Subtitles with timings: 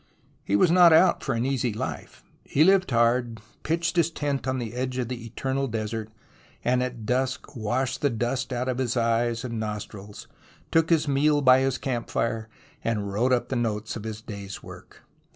[0.43, 2.23] He was not out for an easy life.
[2.43, 6.09] He lived hard, pitched his tent on the edge of the eternal desert,
[6.65, 10.27] and at dusk washed the dust out of his eyes and nostrils,
[10.71, 12.49] took his meal by his camp fire,
[12.83, 15.03] and wrote up the notes of his day's work.